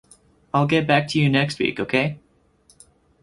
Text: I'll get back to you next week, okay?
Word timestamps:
I'll 0.51 0.65
get 0.65 0.87
back 0.87 1.07
to 1.09 1.19
you 1.19 1.29
next 1.29 1.59
week, 1.59 1.79
okay? 1.79 2.17